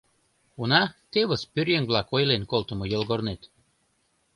[0.61, 0.81] Уна,
[1.11, 3.41] тевыс пӧръеҥ-влак ойлен колтымо йолгорнет.